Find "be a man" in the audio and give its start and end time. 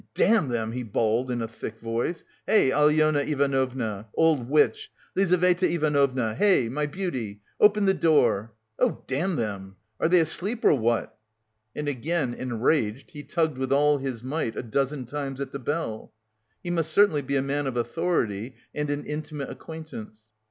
17.21-17.67